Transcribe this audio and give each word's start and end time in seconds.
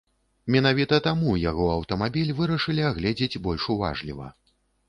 Менавіта 0.53 0.97
таму 1.07 1.35
яго 1.41 1.67
аўтамабіль 1.75 2.33
вырашылі 2.41 2.89
агледзець 2.91 3.41
больш 3.45 3.71
уважліва. 3.75 4.27